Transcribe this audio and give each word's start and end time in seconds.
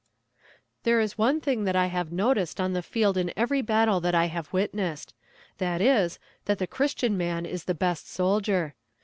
There 0.81 0.99
is 0.99 1.15
one 1.19 1.39
thing 1.41 1.63
that 1.65 1.75
I 1.75 1.85
have 1.85 2.11
noticed 2.11 2.59
on 2.59 2.73
the 2.73 2.81
field 2.81 3.17
in 3.17 3.31
every 3.37 3.61
battle 3.61 3.99
that 3.99 4.15
I 4.15 4.25
have 4.25 4.51
witnessed, 4.51 5.13
viz.: 5.59 6.17
that 6.45 6.57
the 6.57 6.65
christian 6.65 7.15
man 7.17 7.45
is 7.45 7.65
the 7.65 7.75
best 7.75 8.09
soldier. 8.09 8.73